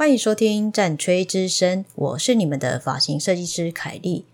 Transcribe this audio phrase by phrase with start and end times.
[0.00, 4.24] 欢迎收听战吹之声，我是你们的发型设计师凯莉。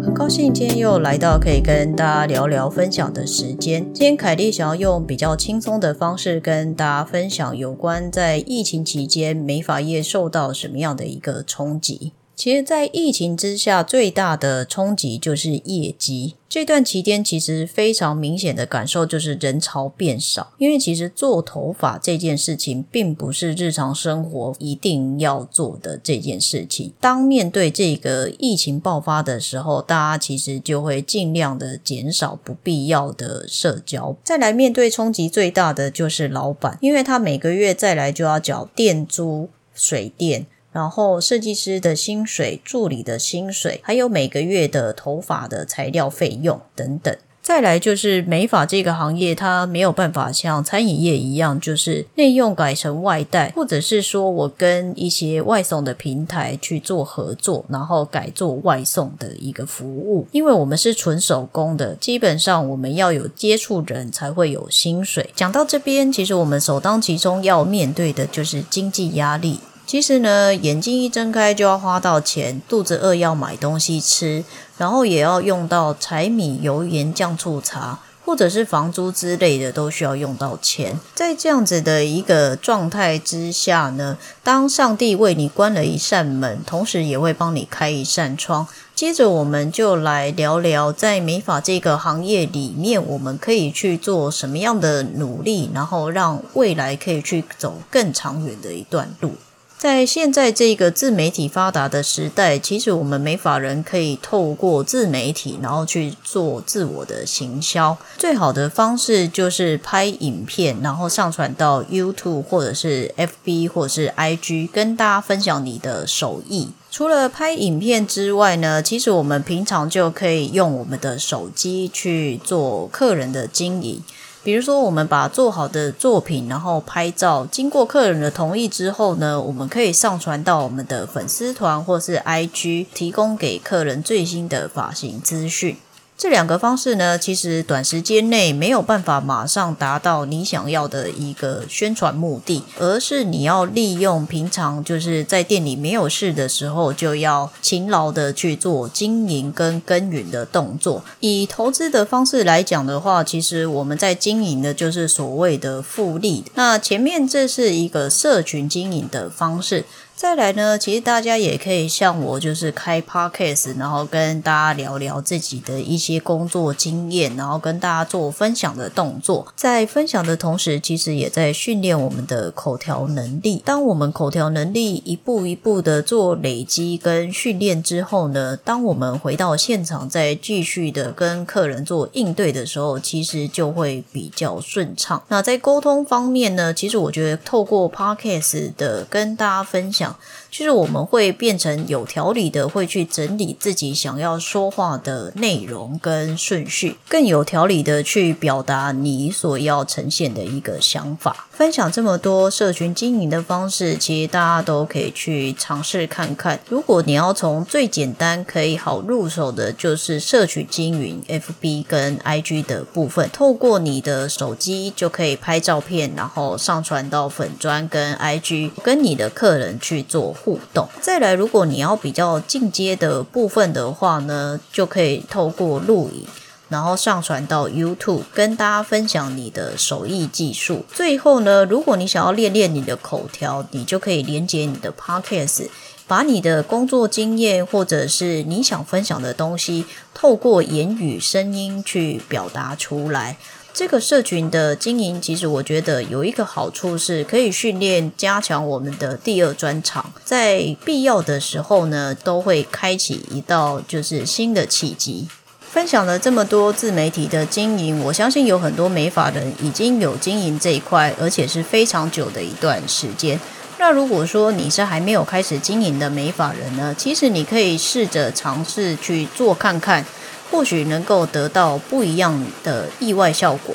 [0.00, 3.82] 很高兴今天又来到可以跟大家聊聊分享的时间。
[3.92, 12.12] 今天凯莉想要用比较轻松的方式跟大家分享有关在疫情期间美发业受到什么样的一个冲击。
[12.38, 16.36] 其实，在疫情之下，最大的冲击就是业绩。
[16.48, 20.52] 这段期间，其实非常明显的感受就是人潮变少。
[20.58, 26.92] 因为其实做头发这件事情，并不是日常生活一定要做的这件事情。
[27.00, 34.16] 当面对这个疫情爆发的时候，大家其实就会尽量的减少不必要的社交。
[34.22, 40.46] 再来面对冲击最大的就是老板，因为他每个月再来就要缴店租、水电。
[40.78, 47.12] 然后设计师的薪水、助理的薪水，还有每个月的头发的材料费用等等。
[47.42, 60.28] 再来就是美发这个行业，它没有办法像餐饮业一样，就是内用改成外带，或者是说我跟一些外送的平台去做合作，然后改做外送的一个服务。
[60.30, 65.30] 因为我们是纯手工的，基本上我们要有接触人才会有薪水。
[65.34, 69.58] 讲到这边，其实我们首当其冲要面对的就是经济压力。
[69.88, 74.44] 其实呢，眼睛一睁开就要花到钱，肚子饿要买东西吃，
[74.76, 81.00] 然后也要用到柴米油盐酱醋茶，或者是房租之类的，都需要用到钱。
[81.14, 88.66] 在这样子的一个状态之下呢，当上帝为你关了一扇门，同时也会帮你开一扇窗。
[88.94, 99.32] 接着，我们就来聊聊在美发这个行业里面，我们可以去做什么样的努力，然后让未来可以去走更长远的一段路。
[99.78, 107.96] 在现在这个自媒体发达的时代，其实我们美法人可以透过自媒体，然后去做自我的行销。
[108.16, 116.70] 最好的方式就是拍影片，然后上传到 YouTube 或者是 FB 或者是 IG，跟大家分享你的手艺。
[116.90, 124.02] 除了拍影片之外呢，其实我们平常就可以用我们的手机去做客人的经营。
[124.44, 135.76] 比如说，我们把做好的作品，然后拍照，经过客人的同意之后呢，我们可以上传到我们的粉丝团或是 IG，提供给客人最新的发型资讯。
[136.18, 151.04] 这两个方式呢，其实短时间内没有办法马上达到你想要的一个宣传目的，而是你要利用平常就是在店里没有事的时候，就要勤劳的去做经营跟耕耘的动作。
[151.20, 156.42] 以投资的方式来讲的话，其实我们在经营的就是所谓的复利。
[156.56, 159.84] 那前面这是一个社群经营的方式。
[160.18, 169.46] 再来呢，其实大家也可以像我，就是开 podcast，然后跟大家聊聊自己的一些工作经验，然后跟大家做分享的动作。
[169.54, 173.62] 在分享的同时，其实也在训练我们的口条能力。
[173.64, 185.22] 当我们口条能力一步一步的做累积跟训练之后呢，当我们回到现场再继续的跟客人做应对的时候，其实就会比较顺畅。
[185.28, 190.07] 那在沟通方面呢，其实我觉得透过 podcast 的跟大家分享。
[190.08, 190.18] 象，
[190.50, 201.46] 就是我们会变成有条理的，会去整理自己想要说话的内容跟顺序，更有条理的去表达你所要呈现的一个想法。
[201.52, 206.60] 分享这么多社群经营的方式，其实大家都可以去尝试看看。
[206.68, 220.88] 如果你要从最简单可以好入手的，就是社群经营 FB 跟 IG 的部分，透过你的手机就可以拍照片，然后上传到粉砖跟 IG，跟你的客人去做互动。
[221.00, 226.26] 再来，如果你要比较进阶的部分的话呢，就可以透过录影。
[226.70, 230.84] 然后上传到 YouTube，跟大家分享你的手艺技术。
[230.92, 235.68] 最后呢，如果你想要练练你的口条，你就可以连接你的 Podcast，
[236.06, 243.38] 把你的工作经验或者是你想分享的东西，透过言语、声音去表达出来。
[243.78, 255.28] 这个社群的经营，其实我觉得有一个好处是，可以训练、加强我们的第二专长，在必要的时候呢，都会开启一道就是新的契机。
[255.60, 263.38] 分享了这么多自媒体的经营，我相信有很多美法人已经有经营这一块，而且是非常久的一段时间。
[263.78, 270.04] 那如果说你是还没有开始经营的美法人呢，其实你可以试着尝试去做看看，
[270.50, 273.74] 或许能够得到不一样的意外效果。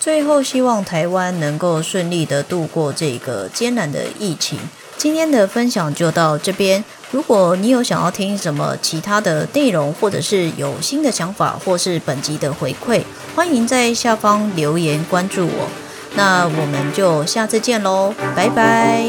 [0.00, 4.58] 最后，希望台湾能够顺利的度过这个艰难的疫情。
[4.96, 6.84] 今天的分享就到这边。
[7.10, 13.02] 如果你有想要听什么其他的内容，或者是有新的想法，或是本集的回馈，
[13.36, 15.68] 欢迎在下方留言关注我。
[16.14, 19.04] 那我们就下次见喽，拜拜。